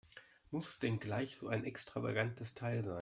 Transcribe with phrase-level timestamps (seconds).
[0.49, 2.99] Muss es denn gleich so ein extravagantes Teil sein?